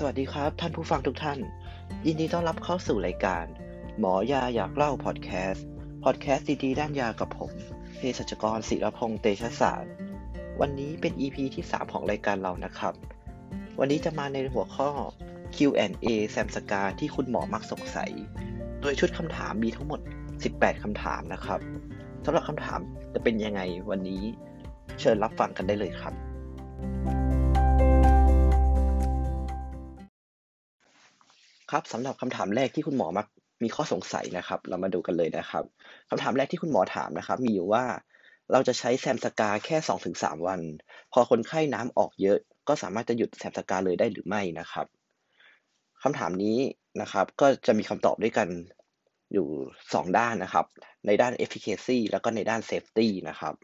[0.00, 1.38] สวัสดีครับท่านผู้ฟังทุกท่าน
[2.06, 3.44] ยินดีต้อนรับเข้าสู่รายการ
[3.98, 5.66] หมอยาอยากเล่าพอดแคสต์
[6.04, 7.52] พอดแคสต์ดีๆด้านยากับผม
[7.96, 9.84] เภสัชกรศิรพงษ์เตชะสาร
[10.60, 12.94] วันนี้เป็น EP ที่ 3 ของรายการเรานะครับ
[13.78, 14.90] วันนี้จะมาในหัวข้อ
[15.56, 18.12] Q&A แซมสกาที่คุณหมอมักสงสัย
[18.80, 20.00] โดยชุดคำถามมีทั้งหมด
[20.42, 21.60] 18คำถามนะครับ
[22.24, 22.80] สำหรับคำถาม
[23.14, 24.22] จะเป็นยังไงวันนี้
[25.00, 26.14] เชิญรับฟังกันได้เลยครับ
[31.70, 33.26] ครับสำหรับคำถามแรกที่คุณหมอมัก
[33.62, 35.64] มีข้อสงสัยนะครับ เรามาดูกันเลยนะครับ
[36.10, 37.84] คำถามแรกที่คุณหมอถามนะครับ มีอยู่ว่า
[38.52, 40.60] เราจะใช้แซมสกาแค่ 2-3 วัน
[41.12, 44.86] พอคนไข้น้ำออกเยอะ ก็สามารถจะหยุดแซมสกาเลยได้หรือไม่นะครับ
[46.02, 46.58] คำถามนี้
[47.00, 48.48] นะครับ ก็จะมีคำตอบด้วยกัน
[49.32, 49.46] อยู่
[49.94, 50.66] 2 ด้านนะครับ
[51.06, 53.54] ในด้าน efficacy แล้วก็ในด้าน safety นะครับ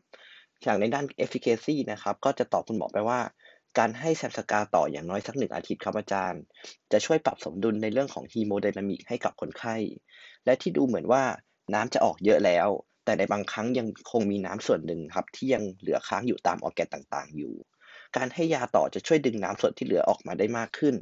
[0.63, 3.21] อย่างในด้าน efficacy นะครับ ก็จะตอบคุณหมอไปว่า
[3.79, 6.43] การให้แซมสกาต่ออย่างน้อยสักหนึ่งอาทิตย์ครับอาจารย์
[6.93, 9.77] จะช่วยปรับสมดุลในเรื่องของฮีโมไดนามิกให้กับคนไข้
[10.45, 11.23] และที่ดูเหมือนว่า
[11.75, 12.69] น้ำจะออกเยอะแล้ว
[13.05, 17.55] แต่ในบางครั้งยังคงมีน้ำส่วนหนึ่งครับ ที่ยังเหลือค้างอยู่ตามออร์แกนต่างๆ อยู่
[18.17, 20.95] การให้ยาต่อจะช่วยดึงน้ำส่วนที่เหลือออกมาได้มากขึ้น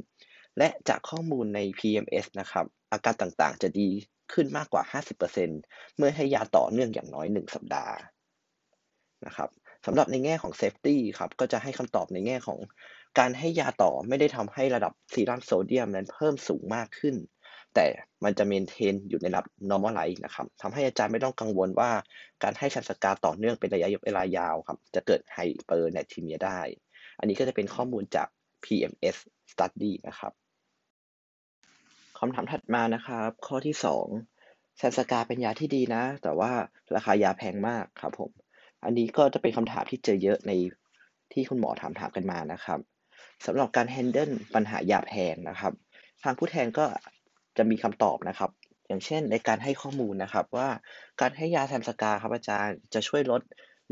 [0.57, 3.89] และจากข้อมูลใน PMS นะครับ อาการต่างๆ จะดี
[4.33, 5.61] ขึ้นมากกว่า 50%
[5.97, 7.95] เมื่อให้ยาต่อเนื่องอย่างน้อย 1 สัปดาห์
[9.25, 9.49] นะครับ
[9.85, 12.59] สำหรับในแง่ของ Safety ครับก็จะให้คำตอบในแง่ของ
[13.19, 17.15] การให้ยาต่อไม่ได้ทำให้ระดับซีรัมโซเดียมนั้นเพิ่มสูงมากขึ้น
[17.75, 17.87] แต่
[18.23, 21.91] มันจะเมนเทนอยู่ในระดับ normalize นะครับทำให้อาจารย์ไม่ต้องกังวลว่า
[22.43, 26.59] การให้ชันสกาต่อเนื่องเป็นระยะเวลายาวครับจะเกิดไฮเปอร์เนทีเมียได้
[27.19, 28.27] อันนี้ก็จะเป็นข้อมูลจาก
[28.63, 29.17] PMS
[29.51, 30.33] study นะครับ
[32.17, 33.75] คำถามถัดมานะครับ ข้อที่
[34.25, 36.51] 2แซนสกาเป็นยาที่ดีนะ แต่ว่า
[36.95, 38.42] ราคายาแพงมากครับผม
[38.85, 40.51] อันนี้ก็จะเป็นคำถามที่เจอเยอะใน
[41.33, 42.79] ที่คุณหมอถามถามกันมานะครับ
[43.45, 45.73] สำหรับการแฮนเดิลปัญหายาแพงนะครับ
[46.23, 46.85] ทางผู้แทนก็
[47.57, 48.51] จะมีคำตอบนะครับ
[48.87, 50.69] อย่างเช่นในการให้ข้อมูลนะครับว่า
[51.21, 53.41] การให้ยาแซมสกาครับอาจารย์จะช่วยลด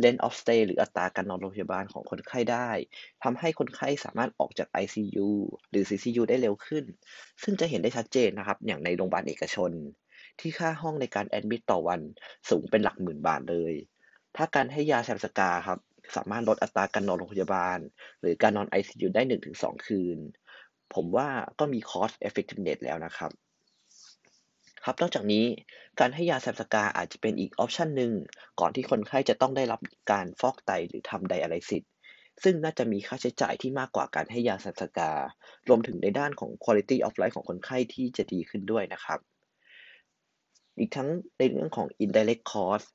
[0.03, 2.69] length of stay หรืออัตราการนอนโรงพยาบาลของคนไข้ได้
[3.23, 5.29] ทำให้คนไข้สามารถออกจาก ICU
[5.69, 6.83] หรือ CCU ได้เร็วขึ้น
[7.43, 9.71] ซึ่งจะเห็นได้ชัดเจนนะครับ อย่างในโรงพยาบาลเอกชน
[10.39, 12.01] ที่ค่าห้องในการแอดมิดต่อวัน
[12.49, 13.73] สูงเป็นหลักหมื่นบาทเลย
[14.35, 15.79] ถ้าการให้ยาแซมสกาครับ
[16.15, 17.79] สามารถลดอัตราการนอนโรงพยาบาล
[18.21, 19.21] หรือการนอน ICU ได้
[19.53, 20.17] 1-2 คืน
[20.93, 21.27] ผมว่า
[21.59, 23.31] ก็มี cost effectiveness แล้วนะครับ
[24.85, 25.45] ครับ นอกจากนี้
[25.99, 28.11] การให้ยาแซมสกาอาจจะเป็นอีกออปชันหนึ่ง
[28.59, 29.79] ก่อนที่คนไข้จะต้องได้รับ
[30.11, 31.83] การฟอกไตหรือทำไดอะไลซิส
[32.43, 35.11] ซึ่งน่าจะมีค่าใช้จ่ายที่มากกว่าการให้ยา Samsca
[35.69, 39.19] รวมถึงในด้านของ quality of life ของคนไข้ที่จะดีขึ้นด้วยนะครับ
[40.79, 42.87] อีกทั้งในเรื่องของ indirect cost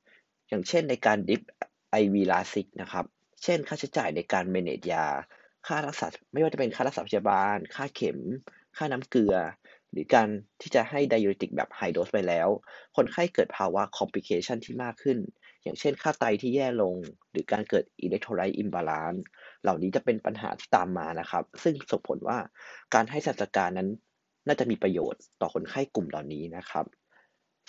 [0.49, 1.43] อย่างเช่นในการดิฟ
[2.03, 3.05] IV ลาซิกนะครับ
[3.43, 5.07] เช่น ค่าใช้จ่ายในการ manage ยา
[5.67, 8.19] ค่ารักษาไม่ว่าจะเป็นค่ารักษาพยาบาล ค่าเข็ม
[8.77, 9.35] ค่าน้ำเกลือ
[9.91, 10.29] หรือการ
[10.61, 12.49] ที่จะให้ diuretic แบบ high dose ไปแล้ว
[12.97, 15.19] คนไข้เกิดภาวะ complication ที่มากขึ้น
[15.63, 16.95] อย่างเช่น ค่าไตที่แย่ลง
[17.31, 19.23] หรือการเกิด electrolyte imbalance
[19.63, 22.39] เหล่านี้จะเป็นปัญหาที่ตามมานะครับ ซึ่งส่งผลว่า
[22.95, 23.89] การให้สัตการนั้น
[24.47, 26.85] น่าจะมีประโยชน์ต่อคนไข้กลุ่มเหล่านี้นะครับ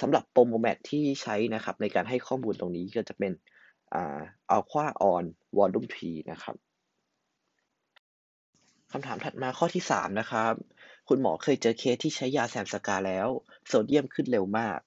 [0.02, 3.32] สำหรับ promo mat ที่ใช้นะครับในการให้ข้อมูลตรงนี้ก็จะเป็น
[3.94, 5.24] Aqua on
[5.58, 6.56] volume 3 นะครับ
[8.92, 10.54] คำถามถัดมาข้อที่ 3 นะครับ
[11.08, 13.28] คุณหมอเคยเจอเคสที่ใช้ยา Samsca แล้ว
[13.68, 14.80] โซเดียมขึ้นเร็วมาก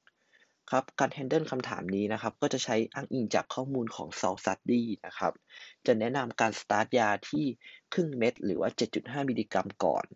[0.70, 5.32] ครับการ handle คำถามนี้นะครับ ก็จะใช้อ้างอิงจากข้อมูลของ s a l s t u d y นะครับ
[5.86, 7.44] จะแนะนำการสตาร์ทยาที่
[7.92, 10.06] ครึ่งเม็ดหรือว่า 7.5 มิลลิกรัมก่อน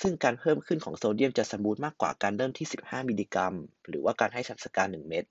[0.00, 3.54] ซึ่งการเพิ่มขึ้นของโซเดียมจะ smooth มากกว่าการเริ่มที่ 15 มิลลิกรัม
[3.88, 5.24] หรือว่าการให้ Samsca 1เม็ด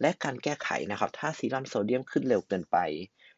[0.00, 2.78] และการแก้ไขนะครับ ถ้า serum sodium ขึ้นเร็วเกินไป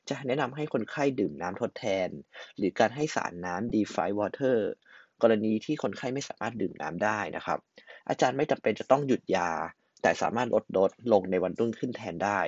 [0.08, 2.08] จะแนะนำให้คนไข้ดื่มน้ำทดแทน
[2.56, 4.58] หรือการให้สารน้ำ D5 water
[5.22, 7.58] กรณีที่คนไข้ไม่สามารถดื่มน้ำได้นะครับ
[8.08, 9.50] อาจารย์ไม่จำเป็นจะต้องหยุดยา
[10.02, 12.40] แต่สามารถลดโดสลงในวันรุ่งขึ้นแทนได้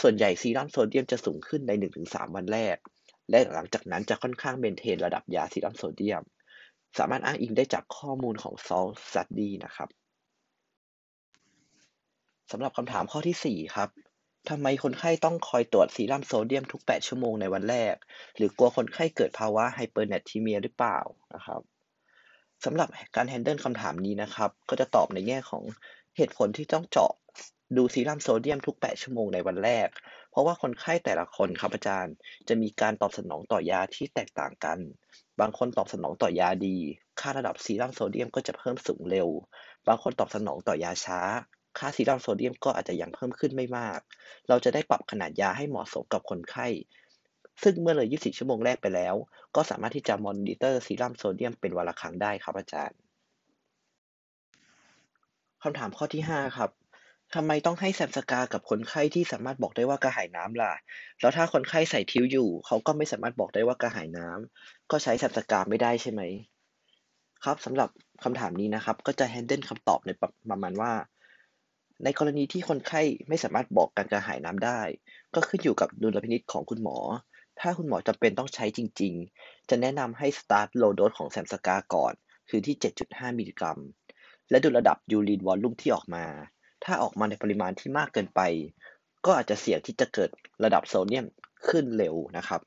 [0.00, 1.72] ส่วนใหญ่ serum sodium จะสูงขึ้นใน
[2.04, 2.76] 1-3 วันแรก
[3.30, 6.22] และหลังจากนั้นจะค่อนข้าง maintain ระดับยา serum sodium
[6.98, 9.88] สามารถอ้างอิงได้จากข้อมูลของ SALT Study นะครับ
[12.50, 13.88] สำหรับคำถามข้อที่ 4 ครับ
[14.48, 17.94] ทำไมคนไข้ต้องคอยตรวจ serum sodium ทุก 8 ชั่วโมงในวันแรก
[18.36, 20.98] หรือกลัวคนไข้เกิดภาวะ hypernatremia หรือเปล่า
[21.34, 21.60] นะครับ
[22.64, 25.62] สำหรับการ handle คำถามนี้นะครับ ก็จะตอบในแง่ของ
[26.16, 27.12] เหตุผลที่ต้องเจาะ
[27.76, 29.88] ดู serum sodium ทุก 8 ชั่วโมงในวันแรก
[30.30, 32.14] เพราะว่าคนไข้แต่ละคนครับอาจารย์
[32.48, 34.78] จะมีการตอบสนองต่อยาที่แตกต่างกัน
[35.40, 36.76] บางคนตอบสนองต่อยาดี
[37.20, 39.28] ค่าระดับ serum sodium ก็จะเพิ่มสูงเร็ว
[39.86, 41.20] บางคนตอบสนองต่อยาช้า
[41.78, 44.00] ค่า serum sodium ก็อาจจะยังเพิ่มขึ้นไม่มาก
[44.48, 46.66] เราจะได้ปรับขนาดยาให้เหมาะสมกับคนไข้
[47.62, 49.14] ซึ่งเมื่อเลย 24 ชั่วโมงแรกไปแล้ว
[49.56, 52.98] ก็สามารถที่จะ monitor serum sodium เป็นวันละครั้งได้ครับอาจารย์
[55.62, 56.70] คำถามข้อที่ 5 ครับ
[57.34, 60.72] ทำไมต้องให้ Samsca กับคนไข้ที่สามารถบอกได้ว่ากระหายน้ำล่ะ
[61.20, 66.22] แล้วถ้าคนไข้ใส่ tube อยู่ เขาก็ไม่สามารถบอกได้ว่ากระหายน้ำ ก็ใช้ Samsca ไม่ได้ใช่ไหม
[67.44, 67.88] ครับสำหรับ
[68.24, 70.92] คำถามนี้นะครับ ก็จะ handle คำตอบในประมาณว่า
[72.04, 74.80] ในกรณีที่คนไข้ไม่สามารถบอกการกระหายน้ำได้
[75.34, 76.98] ก็ขึ้นอยู่กับดุลพินิจของคุณหมอ
[77.60, 82.12] ถ้าคุณหมอจำเป็นต้องใช้จริง ๆ จะแนะนำให้สตาร์ทโลโดสของแซมสกาก่อน
[82.48, 82.74] คือที่
[83.06, 83.78] 7.5 มิลลิกรัม
[84.50, 86.24] และดูระดับยูรีนวอลลุ่มที่ออกมา
[86.84, 88.40] ถ้าออกมาในปริมาณที่มากเกินไป
[89.24, 90.30] ก็อาจจะเสี่ยงที่จะเกิด
[90.64, 91.26] ระดับโซเดียม
[91.68, 92.60] ขึ้นเร็วนะครับ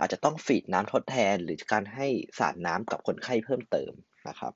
[0.00, 2.06] อาจจะต้องฟีดน้ำทดแทนหรือการให้
[2.38, 3.92] สารน้ำกับคนไข้เพิ่มเติม
[4.28, 4.52] นะครับ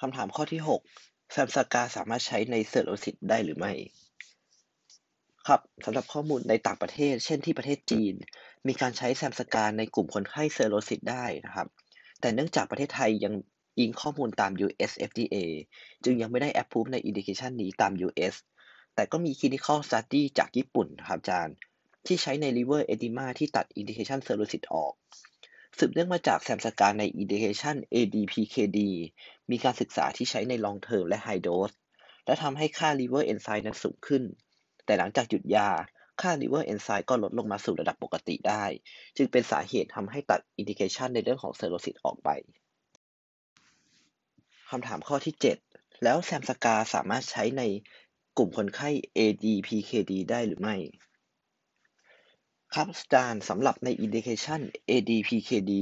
[0.00, 0.60] คำถามข้อที่
[0.96, 3.72] 6 แซมสกาสามารถใช้ในเซอร์โรซิตได้หรือไม่
[5.46, 8.14] ครับสำหรับข้อมูลในต่างประเทศ เช่นที่ประเทศจีน
[8.68, 11.68] มีการใช้แซมสกาในกลุ่มคนไข้เซอร์โรซิตได้นะครับ
[12.20, 13.34] แต่เนื่องจากประเทศไทยยัง
[13.80, 15.36] อิงข้อมูลตาม US FDA
[16.04, 18.34] จึงยังไม่ได้ approve ใน indication นี้ตาม US
[18.94, 21.56] แต่ก็มี clinical study จากญี่ปุ่นครับอาจารย์
[22.06, 24.94] ที่ใช้ใน liver edema ที่ตัด indication cirrhosis ออก
[25.78, 28.78] สืบเนื่องมาจากแซมสการใน indication ADPKD
[29.50, 31.74] มีการศึกษาที่ใช้ใน long term และ high dose
[32.26, 34.22] และทำให้ค่า liver enzyme นั้นสูงขึ้น
[34.84, 35.70] แต่หลังจากหยุดยา
[36.20, 38.64] ค่า liver enzyme ก็ลดลงมาสู่ระดับปกติได้
[39.16, 42.28] จึงเป็นสาเหตุทำให้ตัด indication ในเรื่องของ cirrhosis ออกไป
[44.70, 45.34] คำถามข้อที่
[45.68, 47.62] 7 แล้วแซมสกาสามารถใช้ใน
[48.36, 50.76] กลุ่มคนไข้ ADPKD ได้หรือไม่
[52.74, 55.72] ครับอาจารย์สำหรับใน indication ADPKD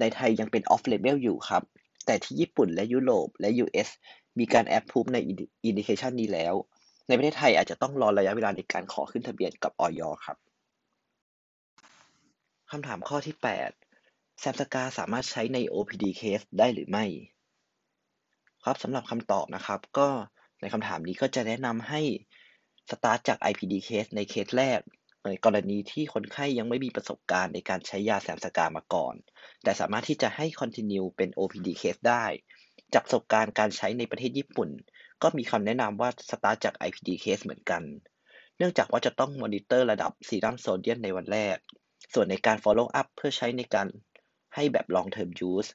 [0.00, 1.62] ในไทยยังเป็น off label อยู่ครับ
[2.06, 3.88] แต่ที่ญี่ปุ่นและยุโรปและ US
[4.38, 5.18] มีการ approve ใน
[5.68, 6.54] indication นี้แล้ว
[7.06, 10.36] ในประเทศไทยอาจจะต้องรอระยะเวลาในการขอขึ้นทะเบียนกับออยครับ
[12.70, 13.36] คำถามข้อที่
[13.86, 17.06] 8 แซมสกาสามารถใช้ใน OPD case ได้หรือไม่
[18.66, 20.08] ครับสำหรับคำตอบนะครับ ก็
[20.60, 22.00] ในคำถามนี้ก็จะแนะนำให้
[22.90, 24.80] สตาร์ทจาก IPD case ในเคสแรก
[25.24, 29.14] ในกรณีที่คนไข้ยังไม่มีประสบการณ์ในการใช้ยา Samsca มาก่อน
[29.62, 32.24] แต่สามารถที่จะให้ continue เป็น OPD case ได้
[32.94, 34.68] จากประสบการณ์การใช้ในประเทศญี่ปุ่น
[35.22, 37.82] ก็มีคำแนะนำว่าสตาร์ทจาก IPD case เหมือนกัน
[38.58, 41.56] เนื่องจากว่าจะต้องมอนิเตอร์ระดับ serum sodium ในวันแรก
[42.14, 43.86] ส่วนในการ follow up เพื่อใช้ในการ
[44.54, 45.70] ให้แบบ long term use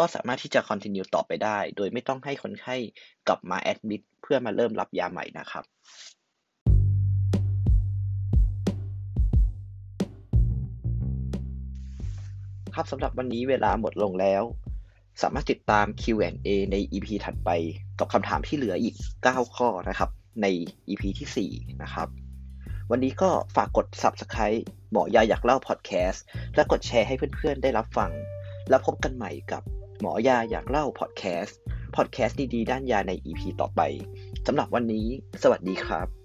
[0.00, 2.76] ก็สามารถที่จะ continue ต่อไปได้ โดยไม่ต้องให้คนไข้
[3.28, 5.64] กลับมา admit เพื่อมาเริ่มรับยาใหม่นะครับ
[12.74, 14.42] ครับสำหรับวันนี้เวลาหมดลงแล้ว
[15.22, 17.50] สามารถติดตาม Q&A ใน EP ถัดไป
[17.98, 18.94] กับคำถามที่เหลืออีก
[19.26, 20.10] 9 ข้อนะครับ
[20.42, 20.46] ใน
[20.88, 22.08] EP ที่ 4 นะครับ
[22.90, 24.60] วันนี้ก็ฝากกด Subscribe
[24.92, 26.24] หมอยาอยากเล่าพอดแคสต์
[26.54, 28.10] และกดแชร์ให้เพื่อนๆได้รับฟัง
[28.68, 29.64] แล้วพบกันใหม่กับ
[30.00, 31.58] หมอยาอยากเล่าพอดแคสต์
[31.96, 33.80] พอดแคสต์ดีๆ ด้านยาใน EP ต่อไป
[34.46, 35.06] สำหรับวันนี้
[35.42, 36.19] สวัสดีครับ